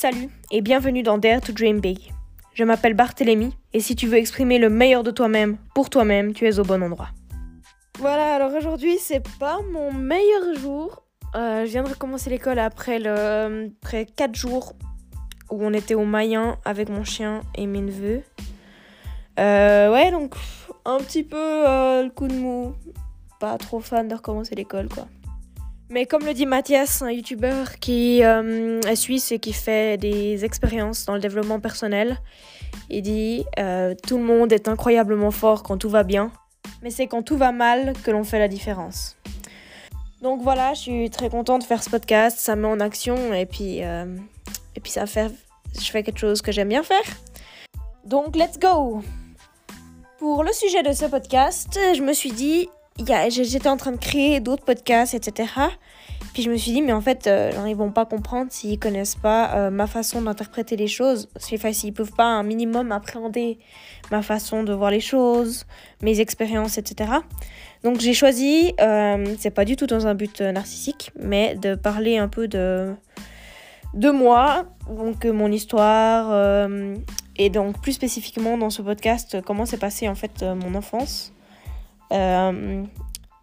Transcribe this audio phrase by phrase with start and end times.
[0.00, 2.14] Salut et bienvenue dans Dare to Dream Big.
[2.54, 6.48] Je m'appelle Barthélémy et si tu veux exprimer le meilleur de toi-même pour toi-même, tu
[6.48, 7.10] es au bon endroit.
[7.98, 11.02] Voilà, alors aujourd'hui c'est pas mon meilleur jour.
[11.34, 14.72] Euh, je viens de recommencer l'école après, le, après 4 jours
[15.50, 18.22] où on était au Mayen avec mon chien et mes neveux.
[19.38, 20.34] Euh, ouais, donc
[20.86, 22.72] un petit peu euh, le coup de mou.
[23.38, 25.08] Pas trop fan de recommencer l'école quoi.
[25.92, 30.44] Mais comme le dit Mathias, un youtubeur qui euh, est suisse et qui fait des
[30.44, 32.20] expériences dans le développement personnel,
[32.90, 36.30] il dit euh, Tout le monde est incroyablement fort quand tout va bien,
[36.82, 39.16] mais c'est quand tout va mal que l'on fait la différence.
[40.22, 43.34] Donc voilà, je suis très contente de faire ce podcast, ça me met en action
[43.34, 44.16] et puis, euh,
[44.76, 45.32] et puis ça fait,
[45.74, 47.02] je fais quelque chose que j'aime bien faire.
[48.04, 49.02] Donc let's go
[50.20, 52.68] Pour le sujet de ce podcast, je me suis dit
[53.06, 55.48] j'étais en train de créer d'autres podcasts, etc.
[56.32, 59.16] Puis je me suis dit, mais en fait, euh, ils vont pas comprendre s'ils connaissent
[59.16, 61.28] pas euh, ma façon d'interpréter les choses.
[61.52, 63.58] Enfin, s'ils peuvent pas un minimum appréhender
[64.10, 65.66] ma façon de voir les choses,
[66.02, 67.10] mes expériences, etc.
[67.82, 72.18] Donc j'ai choisi, euh, c'est pas du tout dans un but narcissique, mais de parler
[72.18, 72.94] un peu de,
[73.94, 76.68] de moi, donc mon histoire,
[77.36, 81.39] et donc plus spécifiquement dans ce podcast, comment s'est passé en fait mon enfance euh,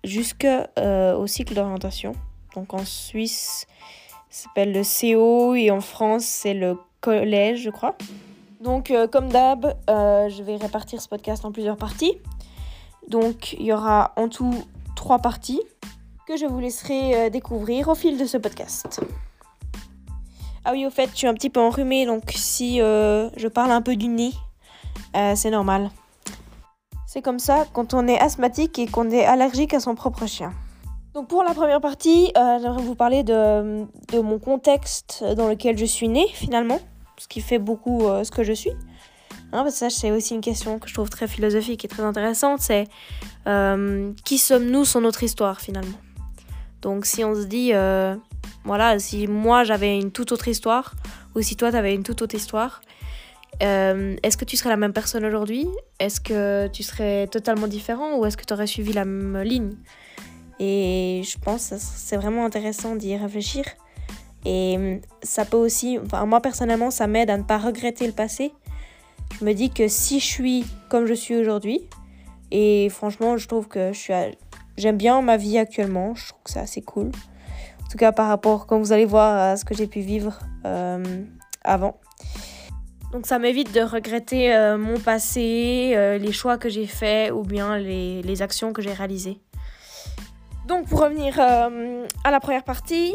[0.04, 2.14] jusqu'au cycle d'orientation.
[2.56, 3.68] Donc en Suisse,
[4.30, 7.96] ça s'appelle le CO et en France, c'est le collège, je crois.
[8.62, 12.18] Donc euh, comme d'hab, euh, je vais répartir ce podcast en plusieurs parties.
[13.08, 14.54] Donc il y aura en tout
[14.96, 15.62] trois parties
[16.28, 19.00] que je vous laisserai découvrir au fil de ce podcast.
[20.66, 23.82] Ah oui, au fait, je suis un petit peu enrhumée, donc si je parle un
[23.82, 24.34] peu du nez,
[25.14, 25.90] c'est normal.
[27.18, 30.54] C'est comme ça quand on est asthmatique et qu'on est allergique à son propre chien.
[31.16, 33.88] Donc pour la première partie, euh, j'aimerais vous parler de,
[34.22, 36.80] mon contexte dans lequel je suis née finalement,
[37.18, 38.70] ce qui fait beaucoup euh, ce que je suis.
[39.52, 42.04] Hein, parce que ça, c'est aussi une question que je trouve très philosophique et très
[42.04, 42.84] intéressante, c'est
[43.48, 45.98] euh, qui sommes-nous sans notre histoire finalement?
[46.84, 47.72] Donc si on se dit,
[48.64, 50.94] voilà, si moi j'avais une toute autre histoire,
[51.34, 52.80] ou si toi tu avais une toute autre histoire,
[53.62, 55.68] euh, est-ce que tu serais la même personne aujourd'hui?
[56.00, 59.76] Est-ce que tu serais totalement différent ou est-ce que tu aurais suivi la même ligne?
[60.60, 63.66] Et je pense que c'est vraiment intéressant d'y réfléchir.
[64.46, 68.54] Et ça peut aussi, enfin, moi personnellement, ça m'aide à ne pas regretter le passé.
[69.40, 71.82] Je me dis que si je suis comme je suis aujourd'hui,
[72.52, 74.14] et franchement, je trouve que je suis,
[74.78, 76.16] j'aime bien ma vie actuellement.
[76.16, 77.12] Je trouve que c'est assez cool.
[77.84, 80.40] En tout cas, par rapport, comme vous allez voir, à ce que j'ai pu vivre
[80.66, 81.24] euh,
[81.64, 82.00] avant.
[83.12, 87.44] Donc ça m'évite de regretter euh, mon passé, euh, les choix que j'ai faits ou
[87.44, 89.40] bien les, actions que j'ai réalisées.
[90.68, 93.14] Donc pour revenir euh, à la première partie,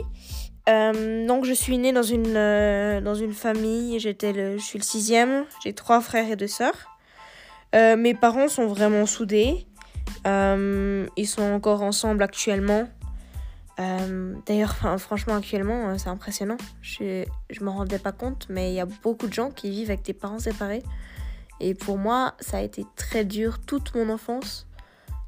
[0.66, 5.44] donc je suis née dans une, dans une famille, j'étais le, je suis le sixième,
[5.62, 6.96] j'ai trois frères et deux sœurs.
[7.74, 9.66] mes parents sont vraiment soudés,
[10.24, 12.88] ils sont encore ensemble actuellement.
[13.80, 16.58] Euh, d'ailleurs, franchement, actuellement, euh, c'est impressionnant.
[16.82, 17.24] Je
[17.58, 20.04] ne m'en rendais pas compte, mais il y a beaucoup de gens qui vivent avec
[20.04, 20.82] des parents séparés.
[21.60, 24.66] Et pour moi, ça a été très dur toute mon enfance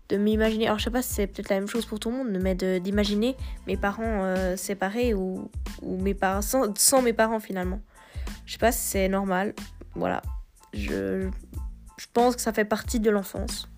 [0.09, 0.66] de m'imaginer.
[0.66, 2.54] Alors, je sais pas si c'est peut-être la même chose pour tout le monde, mais
[2.54, 5.50] d'imaginer mes parents euh, séparés ou,
[5.83, 7.81] ou, mes parents sans, mes parents finalement.
[8.44, 9.54] Je sais pas si c'est normal.
[9.94, 10.21] Voilà.
[10.72, 11.31] Je,
[11.97, 13.69] je pense que ça fait partie de l'enfance.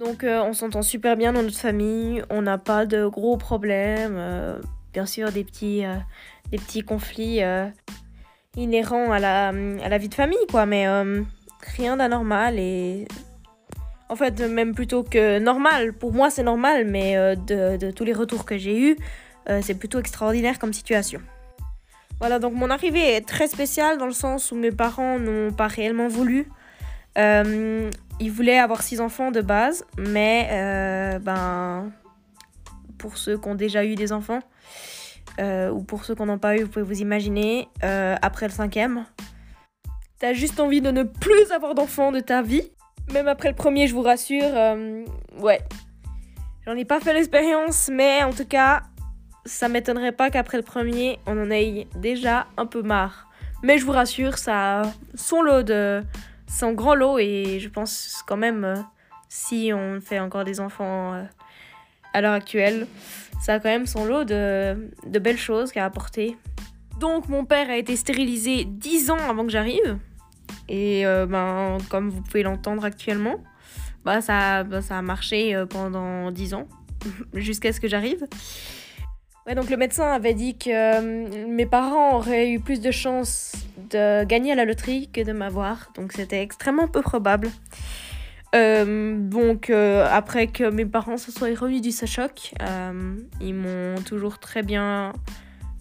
[0.00, 4.16] Donc euh, on s'entend super bien dans notre famille, on n'a pas de gros problèmes,
[4.16, 4.58] euh,
[4.94, 7.40] bien sûr des petits, euh, conflits
[8.56, 10.86] inhérents à la, à vie de famille, quoi, mais
[11.76, 13.06] rien d'anormal et...
[14.08, 18.12] En fait, même plutôt que normal, pour moi c'est normal, mais de, de, tous les
[18.12, 18.96] retours que j'ai eus,
[19.60, 21.20] c'est plutôt extraordinaire comme situation.
[22.18, 25.68] Voilà, donc mon arrivée est très spéciale dans le sens où mes parents n'ont pas
[25.68, 26.48] réellement voulu
[28.20, 31.90] il voulait avoir six enfants de base, mais euh, ben,
[32.98, 34.40] pour ceux qui ont déjà eu des enfants,
[35.40, 38.52] euh, ou pour ceux qui n'en ont pas eu, vous pouvez vous imaginer, après le
[38.52, 39.04] cinquième,
[40.18, 42.70] t'as juste envie de ne plus avoir d'enfants de ta vie.
[43.12, 44.52] Même après le premier, je vous rassure,
[45.38, 45.60] ouais.
[46.66, 48.82] J'en ai pas fait l'expérience, mais en tout cas,
[49.46, 53.28] ça m'étonnerait pas qu'après le premier, on en ait déjà un peu marre.
[53.62, 54.82] Mais je vous rassure, ça
[55.14, 56.02] son lot de,
[56.50, 58.76] c'est un grand lot et je pense quand même, euh,
[59.28, 61.22] si on fait encore des enfants euh,
[62.12, 62.86] à l'heure actuelle,
[63.40, 66.36] ça a quand même son lot de, de belles choses qu'à apporter.
[66.98, 69.98] Donc mon père a été stérilisé 10 ans avant que j'arrive.
[70.68, 73.36] Et euh, ben, comme vous pouvez l'entendre actuellement,
[74.04, 76.68] bah, ça, bah, ça a marché pendant 10 ans,
[77.34, 78.26] jusqu'à ce que j'arrive.
[79.46, 83.52] Ouais, donc le médecin avait dit que euh, mes parents auraient eu plus de chances
[83.90, 87.50] de gagner à la loterie que de m'avoir, donc c'était extrêmement peu probable.
[88.54, 92.52] Euh, donc euh, après que mes parents se soient remis du choc,
[93.40, 95.12] ils m'ont toujours très bien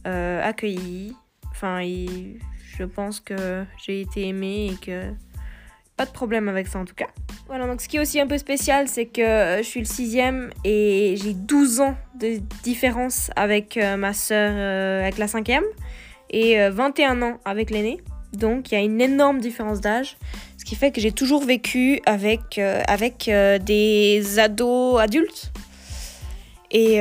[0.05, 1.15] accueilli.
[1.51, 5.13] Enfin, je pense que j'ai été aimée et que
[5.99, 7.09] pas de problème avec ça en tout cas.
[7.47, 9.85] Voilà, donc ce qui est aussi un peu spécial, c'est que euh, je suis le
[9.85, 15.65] sixième et j'ai 12 ans de différence avec euh, ma soeur, euh, avec la cinquième,
[16.29, 18.01] et 21 ans avec l'aîné.
[18.33, 20.17] Donc il y a une énorme différence d'âge,
[20.57, 23.29] ce qui fait que j'ai toujours vécu avec, avec
[23.65, 25.51] des ados adultes.
[26.71, 26.99] Et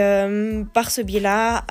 [0.72, 1.64] par ce biais-là,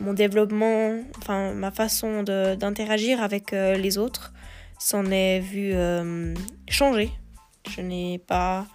[0.00, 4.32] mon développement, enfin ma façon d'interagir avec les autres,
[4.78, 6.34] s'en est vu euh,
[6.68, 7.10] changer.
[7.70, 8.66] Je n'ai pas.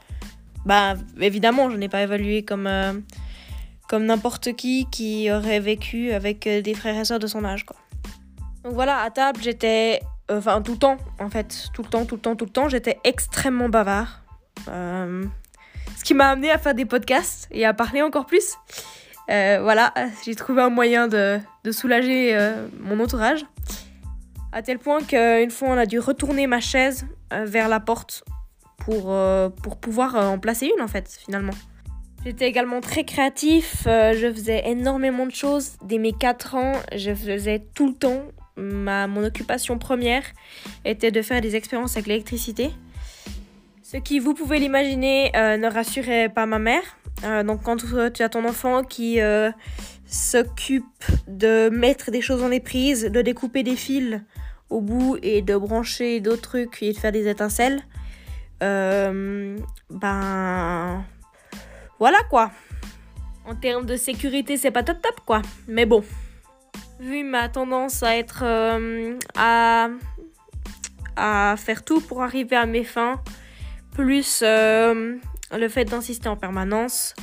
[0.65, 2.93] Bah, évidemment, je n'ai pas évalué comme, euh,
[3.91, 7.65] comme n'importe qui qui aurait vécu avec euh, des frères et sœurs de son âge,
[7.65, 7.75] quoi.
[8.63, 9.99] Donc voilà, à table, j'étais.
[10.31, 11.67] Enfin, tout le temps, en fait.
[11.73, 14.23] Tout le temps, tout le temps, tout le temps, j'étais extrêmement bavard.
[14.65, 18.55] ce qui m'a amené à faire des podcasts et à parler encore plus.
[19.27, 22.37] voilà, j'ai trouvé un moyen de, de soulager
[22.79, 23.45] mon entourage.
[24.53, 28.23] À tel point qu'une fois, on a dû retourner ma chaise euh, vers la porte
[28.79, 31.53] pour, euh, pour pouvoir euh, en placer une, en fait, finalement.
[32.23, 35.77] J'étais également très créatif, je faisais énormément de choses.
[35.83, 38.21] Dès mes 4 ans, je faisais tout le temps.
[38.57, 40.23] Ma, mon occupation première
[40.85, 42.69] était de faire des expériences avec l'électricité.
[43.81, 46.83] Ce qui, vous pouvez l'imaginer, ne rassurait pas ma mère.
[47.43, 47.77] donc quand
[48.13, 49.19] tu as ton enfant qui
[50.05, 54.21] s'occupe de mettre des choses dans les prises, de découper des fils
[54.69, 57.81] au bout et de brancher d'autres trucs et de faire des étincelles,
[58.61, 59.57] euh,
[59.89, 61.03] ben
[62.01, 62.49] voilà quoi.
[63.45, 65.43] En termes de sécurité, c'est pas top top quoi.
[65.67, 66.03] Mais bon,
[66.99, 69.89] vu ma tendance à être euh, à,
[71.15, 73.21] à faire tout pour arriver à mes fins,
[73.93, 75.15] plus euh,
[75.55, 77.13] le fait d'insister en permanence,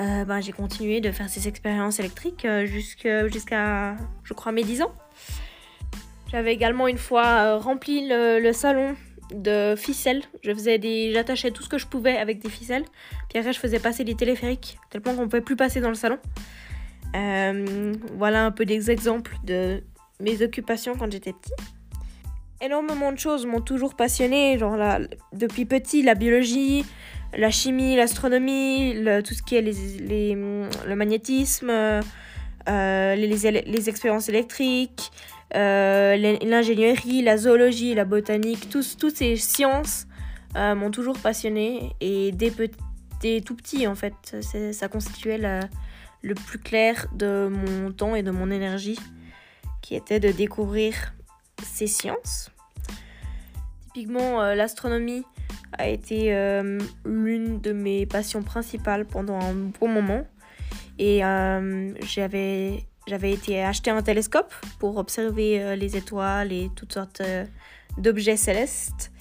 [0.00, 4.94] euh, ben, j'ai continué de faire ces expériences électriques jusqu'à, je crois, mes 10 ans.
[6.34, 8.96] J'avais également une fois euh, rempli le, salon
[9.32, 10.22] de ficelles.
[10.42, 12.84] Je faisais des, j'attachais tout ce que je pouvais avec des ficelles.
[13.28, 15.88] Puis après, je faisais passer des téléphériques, tel point qu'on ne pouvait plus passer dans
[15.88, 16.18] le salon.
[17.12, 19.82] voilà un peu des exemples de
[20.20, 21.52] mes occupations quand j'étais petit.
[22.60, 24.78] Énormément de choses m'ont toujours passionné, genre
[25.32, 26.84] depuis petit, la biologie,
[27.36, 28.94] la chimie, l'astronomie,
[29.24, 31.70] tout ce qui est les, le magnétisme,
[32.68, 40.06] euh, les, expériences électriques, euh, l'ingénierie, la zoologie, la botanique, toutes ces sciences
[40.56, 42.50] euh, m'ont toujours passionné et dès,
[43.40, 44.36] tout petit en fait,
[44.72, 45.40] ça constituait
[46.22, 48.98] le plus clair de mon temps et de mon énergie
[49.82, 51.14] qui était de découvrir
[51.62, 52.50] ces sciences.
[53.92, 55.24] Typiquement l'astronomie,
[55.78, 60.26] a été euh, l'une de mes passions principales pendant un bon moment.
[60.98, 66.92] Et euh, j'avais, j'avais été acheter un télescope pour observer euh, les étoiles et toutes
[66.92, 67.22] sortes
[67.98, 69.12] d'objets célestes.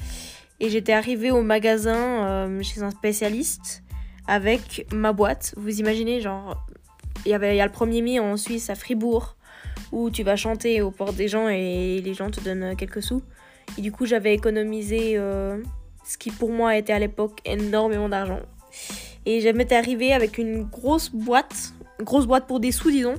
[0.59, 3.83] Et j'étais arrivée au magasin chez un spécialiste
[4.27, 5.53] avec ma boîte.
[5.57, 6.65] Vous imaginez, genre,
[7.25, 9.35] il y, a le premier mai en Suisse à Fribourg
[9.91, 13.21] où tu vas chanter aux portes des gens et les gens te donnent quelques sous.
[13.77, 18.39] Et du coup, j'avais économisé ce qui pour moi était à l'époque énormément d'argent.
[19.25, 23.15] Et je m'étais arrivée avec une grosse boîte, grosse boîte pour des sous, disons,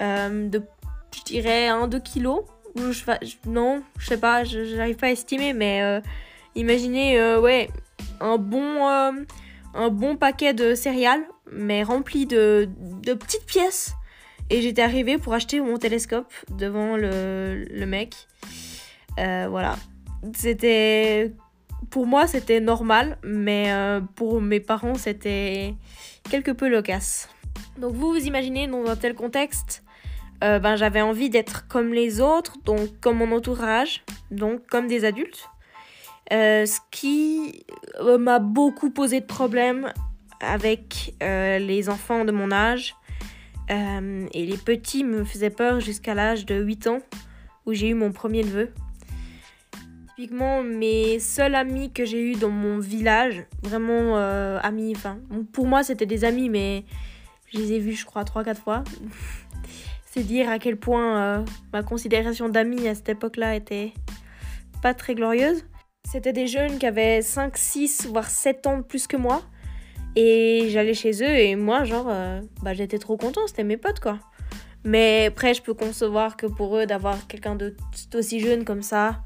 [0.00, 0.62] euh, de,
[1.16, 2.44] je dirais, 1-2 kilos.
[2.76, 3.02] Je,
[3.46, 6.00] non, je sais pas, je n'arrive pas à estimer, mais euh,
[6.54, 7.70] imaginez, euh, ouais,
[8.20, 12.68] un bon, un bon paquet de céréales, mais rempli de,
[13.02, 13.94] de petites pièces.
[14.50, 18.14] Et j'étais arrivée pour acheter mon télescope devant le, le mec.
[19.16, 19.76] voilà.
[20.34, 21.32] C'était
[21.90, 23.72] pour moi, c'était normal, mais
[24.14, 25.74] pour mes parents, c'était
[26.30, 27.28] quelque peu loquace.
[27.78, 29.84] Donc vous vous imaginez dans un tel contexte,
[30.44, 35.04] euh, ben, j'avais envie d'être comme les autres, donc comme mon entourage, donc comme des
[35.04, 35.48] adultes.
[36.32, 37.64] Euh, ce qui
[38.18, 39.92] m'a beaucoup posé de problèmes
[40.40, 42.94] avec les enfants de mon âge.
[43.68, 47.00] et les petits me faisaient peur jusqu'à l'âge de 8 ans,
[47.66, 48.72] où j'ai eu mon premier neveu.
[50.18, 55.20] Typiquement, mes seuls amis que j'ai eu dans mon village, vraiment euh, amis, enfin,
[55.52, 56.84] pour moi c'était des amis, mais
[57.52, 58.82] je les ai vus, je crois, 3-4 fois.
[60.22, 63.92] Dire à quel point euh, ma considération d'amis à cette époque-là était
[64.82, 65.64] pas très glorieuse.
[66.10, 69.42] C'était des jeunes qui avaient 5, 6, voire 7 ans de plus que moi.
[70.16, 74.00] Et j'allais chez eux et moi, genre, euh, bah, j'étais trop content, c'était mes potes,
[74.00, 74.18] quoi.
[74.84, 77.56] Mais après, je peux concevoir que pour eux, d'avoir quelqu'un
[78.10, 79.22] d'aussi jeune comme ça,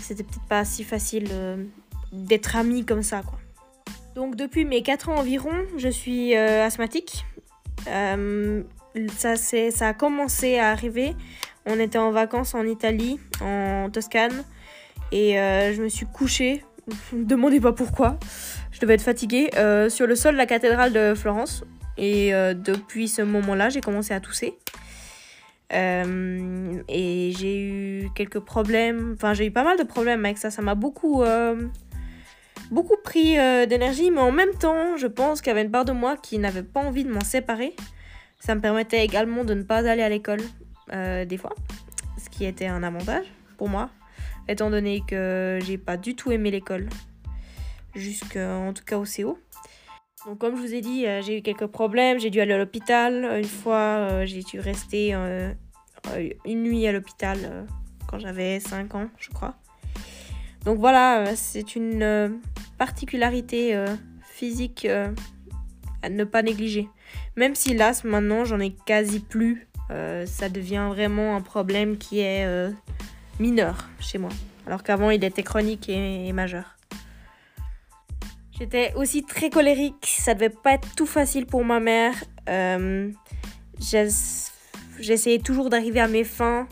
[0.00, 1.62] c'était peut-être pas si facile euh,
[2.12, 3.38] d'être ami comme ça, quoi.
[4.14, 7.24] Donc, depuis mes 4 ans environ, je suis asthmatique.
[9.16, 11.14] Ça, ça a commencé à arriver.
[11.66, 14.44] On était en vacances en Italie, en Toscane.
[15.12, 16.64] Et je me suis couchée.
[17.12, 18.18] Ne demandez pas pourquoi
[18.80, 21.64] je devais être fatiguée, euh, sur le sol de la cathédrale de Florence.
[21.98, 24.54] Et euh, depuis ce moment-là, j'ai commencé à tousser.
[25.72, 30.50] Euh, et j'ai eu quelques problèmes, enfin j'ai eu pas mal de problèmes avec ça,
[30.50, 31.22] ça m'a beaucoup,
[32.72, 33.36] beaucoup pris
[33.68, 36.38] d'énergie, mais en même temps, je pense qu'il y avait une part de moi qui
[36.38, 37.76] n'avait pas envie de m'en séparer.
[38.40, 40.40] Ça me permettait également de ne pas aller à l'école
[40.90, 41.54] des fois,
[42.18, 43.90] ce qui était un avantage pour moi,
[44.48, 46.88] étant donné que j'ai pas du tout aimé l'école
[47.94, 49.38] jusqu'en tout cas au CO.
[50.26, 52.58] Donc comme je vous ai dit, euh, j'ai eu quelques problèmes, j'ai dû aller à
[52.58, 53.38] l'hôpital.
[53.38, 55.52] Une fois, euh, j'ai dû rester euh,
[56.44, 57.66] une nuit à l'hôpital
[58.06, 59.54] quand j'avais 5 ans, je crois.
[60.64, 62.38] Donc voilà, c'est une
[62.76, 63.82] particularité
[64.24, 64.86] physique
[66.02, 66.88] à ne pas négliger.
[67.36, 69.66] Même si là, maintenant, j'en ai quasi plus,
[70.24, 72.46] ça devient vraiment un problème qui est
[73.38, 74.30] mineur chez moi.
[74.66, 76.76] Alors qu'avant, il était chronique et majeur.
[78.60, 82.12] J'étais aussi très colérique, ça devait pas être tout facile pour ma mère.
[82.50, 83.10] Euh,
[84.98, 86.68] J'essayais toujours d'arriver à mes fins,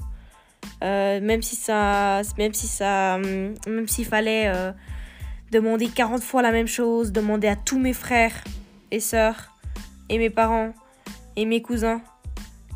[0.85, 4.71] euh, même si ça, même si ça, même s'il fallait euh,
[5.51, 8.45] demander 40 fois la même chose, demander à tous mes frères
[8.91, 9.57] et sœurs
[10.09, 10.73] et mes parents
[11.37, 12.01] et mes cousins,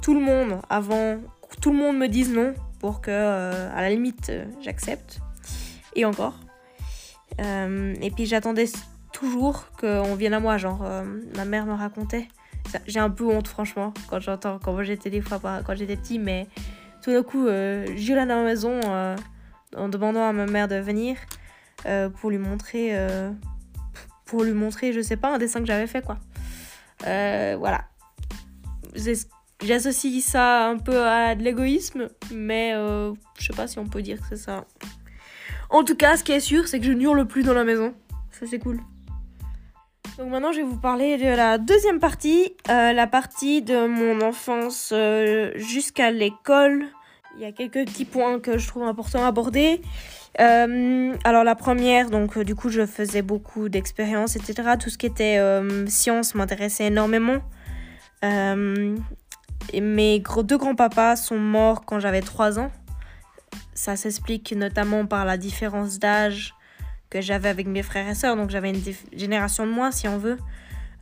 [0.02, 1.18] tout le monde avant,
[1.60, 5.20] tout le monde me dise non pour que, à la limite, j'accepte.
[5.94, 6.34] Et encore.
[7.38, 8.66] et puis j'attendais
[9.12, 10.56] toujours qu'on vienne à moi.
[10.56, 11.04] Genre, euh,
[11.36, 12.28] ma mère me racontait.
[12.86, 16.46] J'ai un peu honte, franchement, quand j'entends, quand j'étais des fois, quand j'étais petit, mais
[17.02, 19.16] tout d'un coup, euh, je à la maison euh,
[19.76, 21.16] en demandant à ma mère de venir
[21.86, 22.96] euh, pour lui montrer,
[24.24, 26.18] pour lui montrer, je sais pas, un dessin que j'avais fait, quoi.
[27.02, 27.85] Voilà.
[29.62, 34.21] J'associe ça un peu à de l'égoïsme, mais je sais pas si on peut dire
[34.21, 34.64] que c'est ça.
[35.71, 37.94] En tout cas, ce qui est sûr, c'est que je n'hurle plus dans la maison.
[38.30, 38.80] Ça, c'est cool.
[40.18, 44.21] Donc maintenant, je vais vous parler de la deuxième partie, euh, la partie de mon
[44.21, 46.87] enfance euh, jusqu'à l'école.
[47.37, 49.80] Il y a quelques petits points que je trouve importants à aborder.
[50.40, 54.70] Euh, alors la première, donc du coup, je faisais beaucoup d'expériences, etc.
[54.78, 55.38] Tout ce qui était
[55.86, 57.38] science m'intéressait énormément.
[58.22, 58.94] mes
[60.44, 62.70] deux grands-papas sont morts quand j'avais 3 ans.
[63.74, 66.54] Ça s'explique notamment par la différence d'âge
[67.10, 68.80] que j'avais avec mes frères et sœurs, donc j'avais une
[69.12, 70.38] génération de moins si on veut.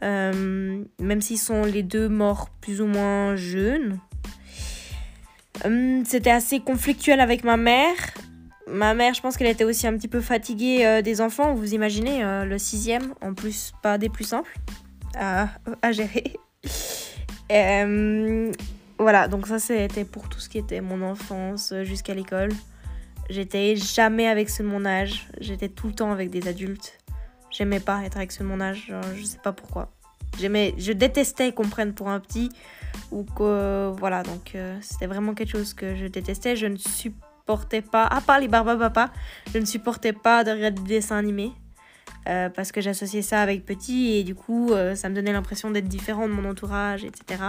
[0.02, 3.99] Euh, même s'ils sont les deux morts plus ou moins jeunes.
[5.66, 7.96] Euh, c'était assez conflictuel avec ma mère.
[8.67, 11.55] Ma mère, je pense qu'elle était aussi un petit peu fatiguée euh, des enfants.
[11.55, 14.55] Vous imaginez, le sixième, en plus pas des plus simples
[15.17, 15.49] à,
[15.83, 16.37] à gérer.
[18.99, 22.50] voilà, donc ça c'était pour tout ce qui était mon enfance jusqu'à l'école.
[23.31, 25.29] J'étais jamais avec ceux de mon âge.
[25.40, 26.99] J'étais tout le temps avec des adultes.
[27.50, 28.93] J'aimais pas être avec ceux de mon âge.
[29.17, 29.90] je sais pas pourquoi.
[30.38, 32.50] J'aimais, je détestais qu'on prenne pour un petit
[33.11, 34.23] ou que voilà.
[34.23, 36.57] Donc euh, c'était vraiment quelque chose que je détestais.
[36.57, 39.11] Je ne supportais pas, à part les Papa,
[39.52, 41.52] je ne supportais pas de regarder des dessins animés.
[42.28, 45.70] Euh, parce que j'associais ça avec petit et du coup euh, ça me donnait l'impression
[45.70, 47.42] d'être différent de mon entourage, etc.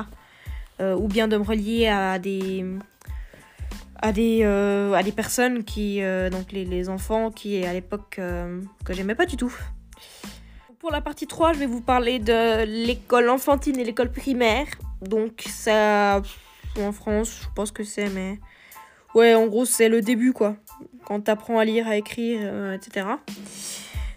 [0.80, 2.66] ou bien de me relier à des,
[4.02, 8.18] à des, euh, à des personnes qui, euh, donc les, les, enfants qui à l'époque
[8.20, 9.56] euh, que j'aimais pas du tout.
[10.80, 14.66] Pour la partie 3, je vais vous parler de l'école enfantine et l'école primaire.
[15.02, 16.22] Donc ça,
[16.80, 18.40] en France, je pense que c'est, mais
[19.16, 20.56] ouais, en gros c'est le début quoi.
[21.06, 23.08] Quand t'apprends à lire, à écrire, etc.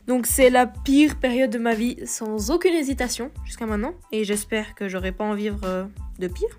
[0.06, 3.94] Donc c'est la pire période de ma vie, sans aucune hésitation jusqu'à maintenant.
[4.12, 6.58] Et j'espère que j'aurai pas en vivre de pire.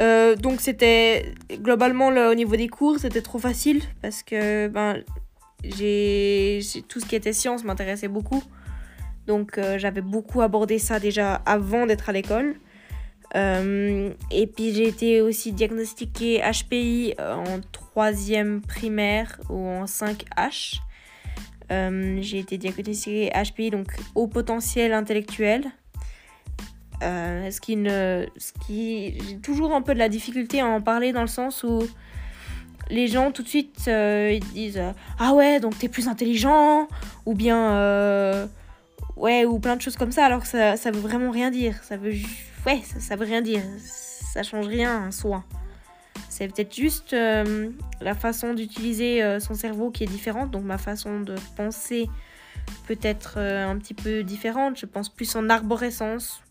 [0.00, 5.02] Euh, donc c'était globalement au niveau des cours c'était trop facile parce que ben
[5.62, 8.42] j'ai tout ce qui était science m'intéressait beaucoup
[9.26, 12.54] donc euh, j'avais beaucoup abordé ça déjà avant d'être à l'école
[13.36, 20.80] euh, et puis j'ai été aussi diagnostiquée HPI en troisième primaire ou en 5H
[21.70, 25.70] j'ai été diagnostiquée HPI donc haut potentiel intellectuel.
[27.02, 30.82] Euh, ce qui ne, ce qui, j'ai toujours un peu de la difficulté à en
[30.82, 31.82] parler dans le sens où
[32.90, 34.82] les gens tout de suite euh, ils disent
[35.18, 36.88] ah ouais donc t'es plus intelligent
[37.24, 38.46] ou bien euh,
[39.20, 41.76] ouais, ou plein de choses comme ça, alors que ça, ça veut vraiment rien dire.
[41.84, 42.12] Ça veut,
[42.66, 43.62] ouais, ça, veut rien dire.
[43.78, 45.44] Ça change rien en soi.
[46.28, 50.78] C'est peut-être juste euh, la façon d'utiliser euh, son cerveau qui est différente, donc ma
[50.78, 52.08] façon de penser
[52.86, 54.78] peut être euh, un petit peu différente.
[54.78, 56.42] Je pense plus en arborescence.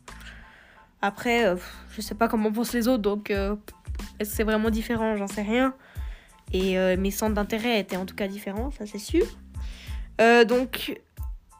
[1.01, 1.55] Après,
[1.91, 5.15] je sais pas comment pensent les autres, donc est-ce que c'est vraiment différent?
[5.15, 5.73] J'en sais rien.
[6.51, 9.25] Et mes centres d'intérêt étaient en tout cas différents, ça c'est sûr.
[10.45, 10.99] donc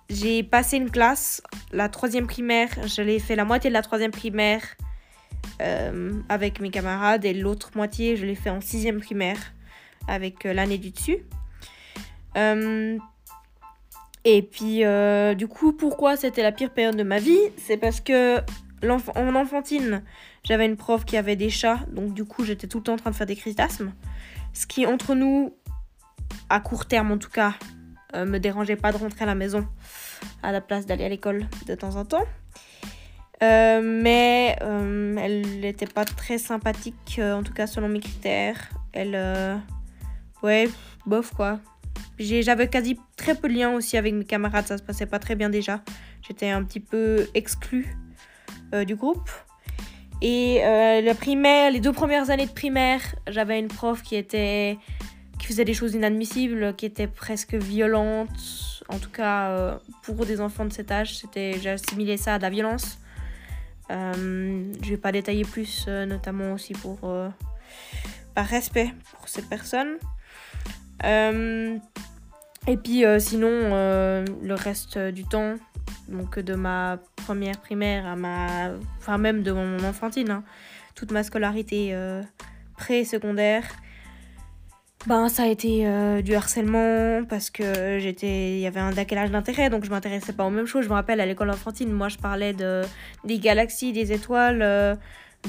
[0.09, 4.11] j'ai passé une classe, la troisième primaire, je l'ai fait la moitié de la troisième
[4.11, 4.63] primaire
[5.61, 9.37] euh, avec mes camarades et l'autre moitié, je l'ai fait en sixième primaire
[10.07, 11.19] avec euh, l'année du dessus.
[12.37, 12.97] Euh,
[14.25, 14.83] et puis,
[15.37, 17.39] du coup, pourquoi c'était la pire période de ma vie?
[17.57, 18.37] C'est parce que
[18.83, 20.03] en enfantine,
[20.43, 22.97] j'avais une prof qui avait des chats, donc du coup, j'étais tout le temps en
[22.97, 23.93] train de faire des crises d'asthme.
[24.53, 25.55] Ce qui, entre nous,
[26.49, 27.53] à court terme en tout cas,
[28.13, 29.67] me dérangeait pas de rentrer à la maison
[30.43, 32.25] à la place d'aller à l'école de temps en temps.
[33.41, 38.69] Euh, mais euh, elle n'était pas très sympathique, euh, en tout cas selon mes critères.
[38.91, 39.17] Elle.
[40.43, 40.69] ouais,
[41.05, 41.59] bof quoi.
[42.17, 45.35] J'avais quasi très peu de liens aussi avec mes camarades, ça se passait pas très
[45.35, 45.81] bien déjà.
[46.21, 47.95] J'étais un petit peu exclue
[48.85, 49.29] du groupe.
[50.21, 54.77] Et la primaire, les deux premières années de primaire, j'avais une prof qui était
[55.39, 58.29] qui faisait des choses inadmissibles, qui était presque violente.
[58.89, 62.49] En tout cas, pour des enfants de cet âge, c'était j'assimilais ça à de la
[62.49, 62.99] violence.
[63.91, 67.29] Euh, je vais pas détailler plus, euh, notamment aussi pour euh,
[68.35, 69.97] par respect pour ces personnes.
[71.03, 75.55] et puis sinon, le reste du temps,
[76.07, 80.43] donc de ma première primaire à ma, enfin même de mon enfantine, hein,
[80.93, 81.95] toute ma scolarité
[82.77, 83.65] pré-secondaire,
[85.07, 89.31] ben ça a été euh, du harcèlement parce que j'étais il y avait un décalage
[89.31, 90.83] d'intérêt donc je m'intéressais pas aux mêmes choses.
[90.83, 92.81] Je me rappelle à l'école enfantine moi je parlais de
[93.23, 94.95] des galaxies des étoiles euh,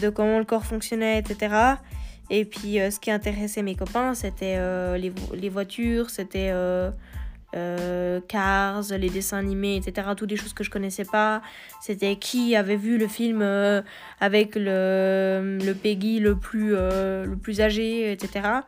[0.01, 1.53] de comment le corps fonctionnait etc
[2.31, 4.57] et puis euh, ce qui intéressait mes copains c'était
[4.97, 6.53] les, les, voitures c'était
[7.53, 11.43] Cars les dessins animés etc toutes des choses que je connaissais pas.
[11.81, 13.43] C'était qui avait vu le film
[14.21, 18.61] avec le, le Peggy le plus le plus âgé etc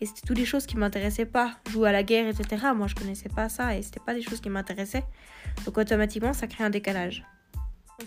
[0.00, 1.52] et c'était toutes des choses qui m'intéressaient pas.
[1.70, 2.66] Jouer à la guerre, etc.
[2.74, 5.04] Moi, je connaissais pas ça et c'était pas des choses qui m'intéressaient.
[5.64, 7.24] Donc, automatiquement, ça crée un décalage.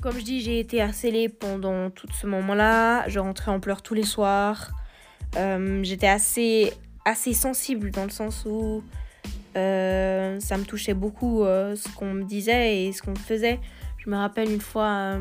[0.02, 3.08] Comme je dis, j'ai été harcelée pendant tout ce moment-là.
[3.08, 4.72] Je rentrais en pleurs tous les soirs.
[5.38, 6.74] Euh, j'étais assez,
[7.06, 8.84] assez sensible dans le sens où
[9.56, 13.60] euh, ça me touchait beaucoup euh, ce qu'on me disait et ce qu'on faisait.
[14.08, 15.20] Je me rappelle une fois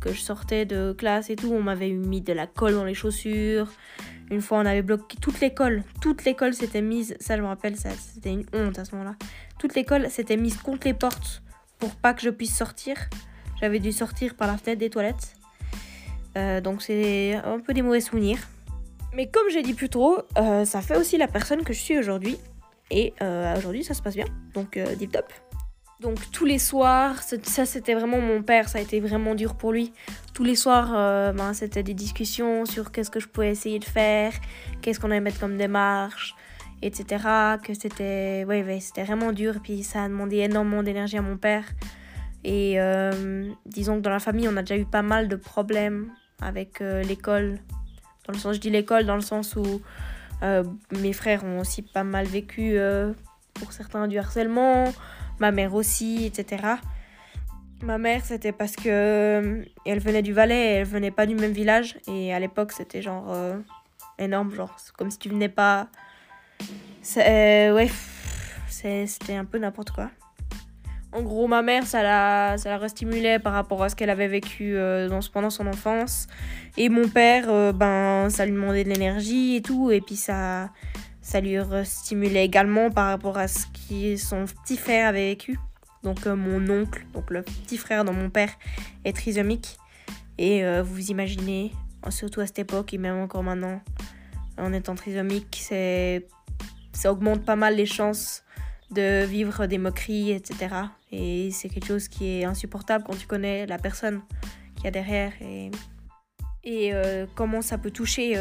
[0.00, 2.94] que je sortais de classe et tout, on m'avait mis de la colle dans les
[2.94, 3.66] chaussures.
[4.30, 5.82] Une fois, on avait bloqué toute l'école.
[6.00, 9.16] Toute l'école s'était mise, ça je me rappelle, c'était une honte à ce moment-là.
[9.58, 11.42] Toute l'école s'était mise contre les portes
[11.80, 12.96] pour pas que je puisse sortir.
[13.60, 15.34] J'avais dû sortir par la fenêtre des toilettes.
[16.36, 18.38] Euh, donc c'est un peu des mauvais souvenirs.
[19.14, 21.98] Mais comme j'ai dit plus tôt, euh, ça fait aussi la personne que je suis
[21.98, 22.38] aujourd'hui.
[22.92, 24.26] Et euh, aujourd'hui, ça se passe bien.
[24.54, 25.32] Donc, deep top.
[26.00, 29.72] Donc tous les soirs, ça c'était vraiment mon père, ça a été vraiment dur pour
[29.72, 29.92] lui.
[30.32, 33.84] Tous les soirs, euh, ben, c'était des discussions sur qu'est-ce que je pouvais essayer de
[33.84, 34.32] faire,
[34.80, 36.36] qu'est-ce qu'on allait mettre comme démarche,
[36.82, 37.24] etc.
[37.64, 39.56] Que c'était, ouais, ouais c'était vraiment dur.
[39.60, 41.64] Puis ça a demandé énormément d'énergie à mon père.
[42.44, 46.12] Et euh, disons que dans la famille, on a déjà eu pas mal de problèmes
[46.40, 47.58] avec euh, l'école.
[48.28, 49.80] Dans le sens, je dis l'école, dans le sens où
[50.92, 52.78] mes frères ont aussi pas mal vécu
[53.54, 54.92] pour certains du harcèlement
[55.40, 56.78] ma mère aussi, etc.
[57.82, 61.52] Ma mère, c'était parce que euh, elle venait du Valais, elle venait pas du même
[61.52, 61.96] village.
[62.08, 63.56] Et à l'époque, c'était genre euh,
[64.18, 65.88] énorme, genre comme si tu venais pas.
[67.16, 67.88] Euh, ouais,
[68.68, 70.10] c'était un peu n'importe quoi.
[71.12, 74.28] En gros, ma mère, ça la, ça la restimulait par rapport à ce qu'elle avait
[74.28, 76.26] vécu dans, pendant son enfance.
[76.76, 79.90] Et mon père, ben, ça lui demandait de l'énergie et tout.
[79.90, 80.68] Et puis ça,
[81.28, 85.60] ça lui stimulait également par rapport à ce que son petit frère avait vécu.
[86.02, 88.48] Donc euh, mon oncle, donc le petit frère de mon père,
[89.04, 89.76] est trisomique.
[90.38, 91.72] Et euh, vous imaginez,
[92.08, 93.82] surtout à cette époque et même encore maintenant,
[94.56, 95.62] en étant trisomique,
[96.92, 98.42] ça augmente pas mal les chances
[98.90, 100.76] de vivre des moqueries, etc.
[101.12, 104.22] Et c'est quelque chose qui est insupportable quand tu connais la personne
[104.76, 105.70] qui a derrière et,
[106.94, 108.34] euh, comment ça peut toucher.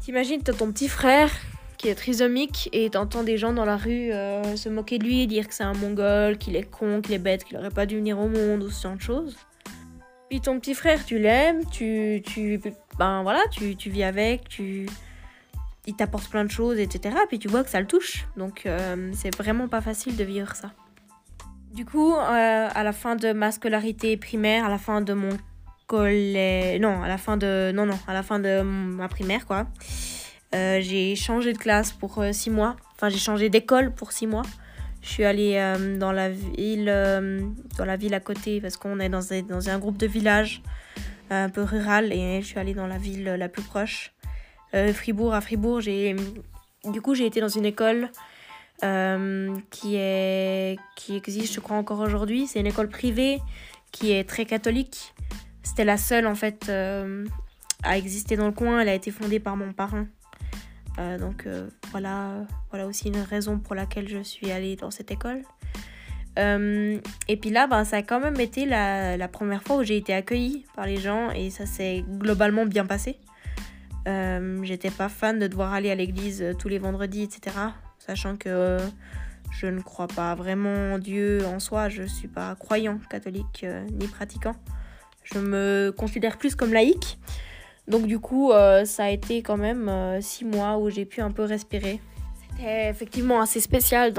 [0.00, 1.30] T'imagines, t'as ton petit frère
[1.76, 5.22] qui est trisomique et t'entends des gens dans la rue euh, se moquer de lui
[5.22, 7.86] et dire que c'est un mongol, qu'il est con, qu'il est bête, qu'il aurait pas
[7.86, 9.36] dû venir au monde ou ce genre de choses.
[10.28, 12.60] Puis ton petit frère, tu l'aimes, tu, tu,
[12.98, 14.86] ben voilà, tu, tu vis avec, tu,
[15.86, 17.14] il t'apporte plein de choses, etc.
[17.28, 18.26] Puis tu vois que ça le touche.
[18.36, 20.72] Donc euh, c'est vraiment pas facile de vivre ça.
[21.72, 25.28] Du coup, à la fin de ma scolarité primaire, à la fin de mon
[25.86, 29.66] collège, non, à la fin de, non, non, à la fin de ma primaire, quoi,
[30.52, 32.76] j'ai changé de classe pour six mois.
[32.94, 34.44] Enfin, j'ai changé d'école pour six mois.
[35.02, 36.86] Je suis allée dans la ville,
[37.76, 40.62] dans la ville à côté parce qu'on est dans un, dans un groupe de village
[41.30, 44.12] un peu rural et je suis allée dans la ville la plus proche.
[44.74, 48.10] Euh, Fribourg, à Fribourg, du coup j'ai été dans une école
[48.84, 52.46] euh, qui est qui existe je crois encore aujourd'hui.
[52.46, 53.40] C'est une école privée
[53.92, 55.14] qui est très catholique.
[55.62, 57.24] C'était la seule en fait euh,
[57.82, 58.80] à exister dans le coin.
[58.80, 60.06] Elle a été fondée par mon parrain.
[60.96, 61.46] Donc
[61.90, 65.42] voilà, voilà aussi une raison pour laquelle je suis allée dans cette école.
[66.38, 69.82] Euh, et puis là, ben, ça a quand même été la, la première fois où
[69.82, 73.18] j'ai été accueillie par les gens et ça s'est globalement bien passé.
[74.06, 77.56] Euh, J'étais pas fan de devoir aller à l'église euh, tous les vendredis, etc.
[77.98, 78.78] Sachant que euh,
[79.50, 84.06] je ne crois pas vraiment en Dieu en soi, je suis pas croyant catholique ni
[84.06, 84.54] pratiquant.
[85.24, 87.18] Je me considère plus comme laïque.
[87.88, 88.52] Donc du coup,
[88.84, 92.00] ça a été quand même six mois où j'ai pu un peu respirer
[92.56, 94.12] c'était effectivement assez spécial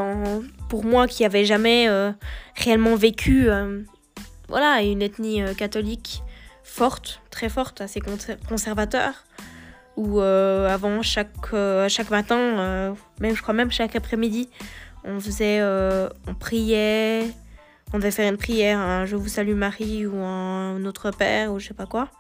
[0.70, 2.12] pour moi qui n'avais jamais euh,
[2.56, 3.82] réellement vécu euh,
[4.48, 6.24] voilà, une ethnie euh, catholique
[6.64, 8.02] forte, très forte, assez
[8.48, 9.24] conservateur.
[9.96, 11.56] Où avant chaque,
[11.88, 14.48] chaque matin, même je crois même chaque après-midi,
[15.04, 17.24] on faisait, on priait,
[17.94, 21.58] on devait faire une prière, un Je vous salue Marie ou un Notre Père ou
[21.58, 22.12] je sais pas quoi.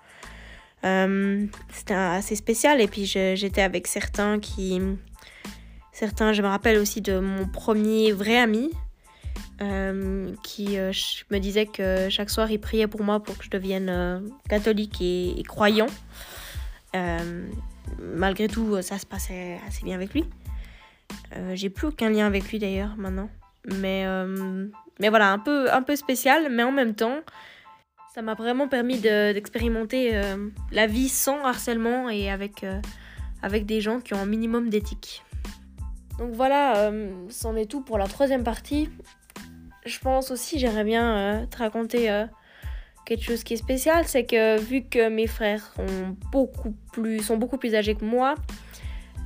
[0.83, 4.79] C'était assez spécial et puis j'étais avec certains qui
[5.97, 8.69] Certains, je me rappelle aussi de mon premier vrai ami
[9.63, 10.91] euh, qui euh,
[11.31, 15.01] me disait que chaque soir il priait pour moi pour que je devienne euh, catholique
[15.01, 15.87] et, croyant.
[17.99, 20.23] malgré tout, ça se passait assez bien avec lui.
[21.55, 23.31] J'ai plus aucun lien avec lui d'ailleurs maintenant.
[23.65, 24.05] Mais,
[24.99, 27.21] mais voilà, un peu, un peu spécial, mais en même temps,
[28.17, 30.19] ça m'a vraiment permis d'expérimenter
[30.71, 32.65] la vie sans harcèlement et avec,
[33.43, 35.21] avec des gens qui ont un minimum d'éthique.
[36.17, 38.89] Donc voilà, euh, c'en est tout pour la troisième partie.
[39.85, 42.25] Je pense aussi, j'aimerais bien euh, te raconter euh,
[43.05, 47.37] quelque chose qui est spécial, c'est que vu que mes frères sont beaucoup plus, sont
[47.37, 48.35] beaucoup plus âgés que moi,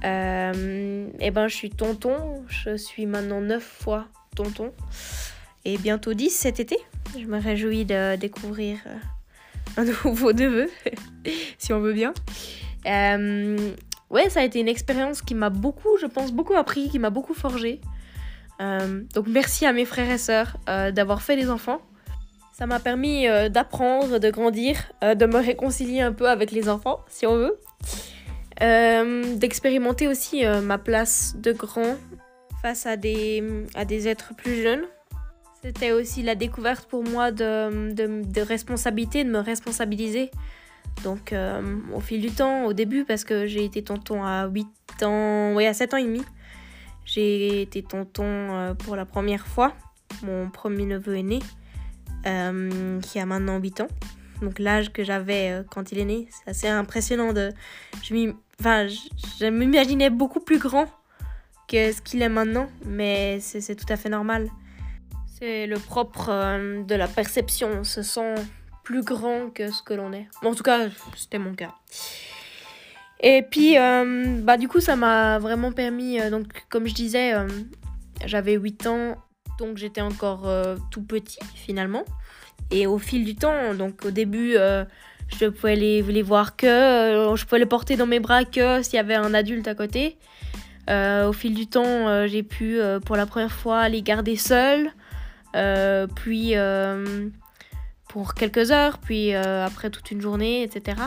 [0.04, 4.74] et eh ben je suis tonton, je suis maintenant 9 fois tonton,
[5.66, 6.78] et bientôt 10 cet été.
[7.20, 8.78] Je me réjouis de découvrir
[9.78, 10.70] un nouveau neveu,
[11.58, 12.14] si on veut bien
[14.12, 17.10] ouais, ça a été une expérience qui m'a beaucoup, je pense, beaucoup appris, qui m'a
[17.10, 17.82] beaucoup forgé.
[18.62, 21.82] Euh, donc merci à mes frères et sœurs euh, d'avoir fait des enfants.
[22.54, 27.00] Ça m'a permis euh, d'apprendre, de grandir, de me réconcilier un peu avec les enfants,
[27.08, 27.58] si on veut.
[29.38, 31.98] D'expérimenter aussi ma place de grand
[32.62, 33.44] face à des,
[33.74, 34.84] à des êtres plus jeunes.
[35.64, 40.32] C'était aussi la découverte pour moi de, responsabilité, de me responsabiliser
[41.04, 41.62] donc euh,
[41.94, 44.68] au fil du temps, au début, parce que j'ai été tonton à 8
[45.04, 46.22] ans, oui à 7 ans et demi,
[47.06, 49.74] j'ai été tonton euh, pour la première fois.
[50.24, 51.40] Mon premier neveu est né,
[52.28, 53.88] euh, qui a maintenant 8 ans.
[54.42, 57.34] Donc l'âge que j'avais quand il est né, c'est assez impressionnant.
[57.34, 57.52] De,
[58.04, 60.88] je m'imaginais beaucoup plus grand
[61.68, 64.50] que ce qu'il est maintenant, mais c'est tout à fait normal.
[65.42, 66.30] C'est le propre
[66.86, 68.36] de la perception, on se sent
[68.84, 70.28] plus grand que ce que l'on est.
[70.44, 70.82] En tout cas,
[71.16, 71.74] c'était mon cas.
[73.22, 76.22] Et puis, euh, bah, du coup, ça m'a vraiment permis.
[76.22, 77.48] Euh, donc, comme je disais, euh,
[78.24, 79.16] j'avais 8 ans,
[79.58, 80.48] donc j'étais encore
[80.92, 82.06] tout petit finalement.
[82.70, 86.68] Et au fil du temps, donc au début, je pouvais les voir que,
[87.36, 90.20] je pouvais les porter dans mes bras que s'il y avait un adulte à côté.
[90.88, 94.92] au fil du temps, j'ai pu pour la première fois les garder seuls.
[96.16, 96.56] Puis
[98.12, 100.98] pour quelques heures, puis euh, après toute une journée, etc.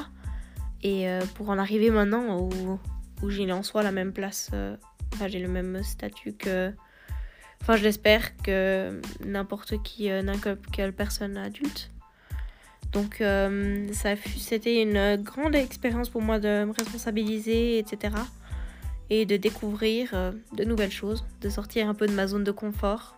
[0.83, 2.79] Et euh, pour en arriver maintenant où,
[3.29, 4.75] j'ai en soi la même place, euh,
[5.13, 6.73] enfin j'ai le même statut que,
[7.61, 11.91] enfin je l'espère que n'importe qui, n'importe quelle personne adulte.
[12.93, 13.17] Donc
[13.93, 18.15] ça c'était une grande expérience pour moi de me responsabiliser, etc.
[19.11, 23.17] Et de découvrir de nouvelles choses, de sortir un peu de ma zone de confort.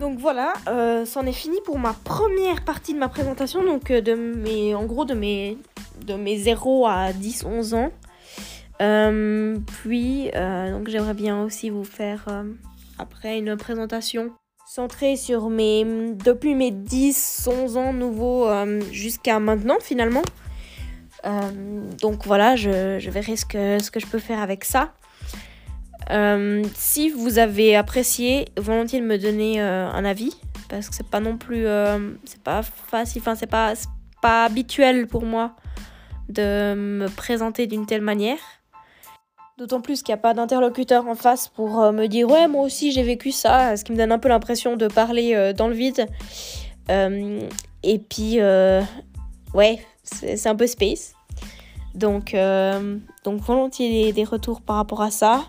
[0.00, 4.00] Donc voilà, euh, c'en est fini pour ma première partie de ma présentation, donc euh,
[4.00, 5.58] de mes, en gros de mes,
[6.06, 7.92] de mes 0 à 10, 11 ans.
[8.80, 10.30] Euh, puis,
[10.86, 12.24] j'aimerais bien aussi vous faire
[12.98, 14.32] après une présentation
[14.66, 18.48] centrée sur mes, depuis mes 10, 11 ans nouveaux
[18.90, 20.22] jusqu'à maintenant finalement.
[22.00, 24.94] donc voilà, je, je verrai ce que je peux faire avec ça.
[26.10, 30.34] Euh, si vous avez apprécié, volontiers de me donner euh, un avis
[30.68, 33.74] parce que c'est pas non plus euh, c'est pas facile enfin c'est pas
[34.22, 35.56] pas habituel pour moi
[36.28, 38.38] de me présenter d'une telle manière.
[39.58, 42.92] D'autant plus qu'il n'y a pas d'interlocuteur en face pour me dire ouais moi aussi
[42.92, 46.06] j'ai vécu ça ce qui me donne un peu l'impression de parler dans le vide.
[46.88, 48.40] Et puis
[49.54, 51.14] ouais c'est un peu space.
[51.94, 52.34] Donc
[53.24, 55.44] donc volontiers des retours par rapport à ça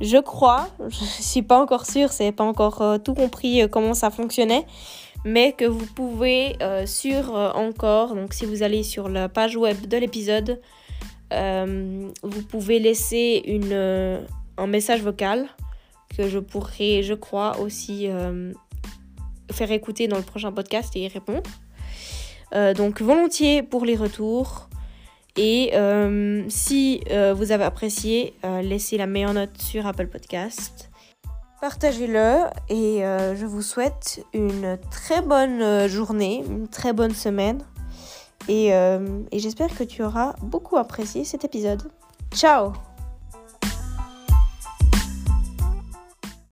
[0.00, 3.94] je crois, je suis pas encore sûre, c'est pas encore euh, tout compris euh, comment
[3.94, 4.66] ça fonctionnait,
[5.24, 9.86] mais que vous pouvez euh, sur encore, donc si vous allez sur la page web
[9.86, 10.60] de l'épisode,
[11.30, 14.24] vous pouvez laisser une,
[14.56, 15.48] un message vocal
[16.16, 18.08] que je pourrai, je crois, aussi
[19.50, 21.42] faire écouter dans le prochain podcast et y répondre.
[22.76, 24.68] donc volontiers pour les retours.
[25.36, 30.90] Et euh, si euh, vous avez apprécié, euh, laissez la meilleure note sur Apple Podcast.
[31.60, 37.64] Partagez-le et je vous souhaite une très bonne journée, une très bonne semaine.
[38.48, 41.80] Et, et j'espère que tu auras beaucoup apprécié cet épisode.
[42.34, 42.74] Ciao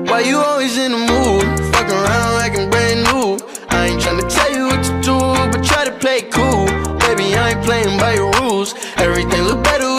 [0.03, 1.59] Why you always in the mood?
[1.73, 3.39] Fuck around like I'm brand new.
[3.71, 5.19] I ain't trying to tell you what to do,
[5.51, 6.78] but try to play cool.
[7.19, 8.77] Baby, I ain't playing by your rules.
[8.97, 9.99] Everything look better